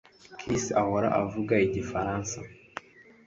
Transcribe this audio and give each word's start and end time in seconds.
Chris 0.39 0.65
ahora 0.81 1.07
avuga 1.21 1.53
mu 1.61 1.67
gifaransa 1.75 2.37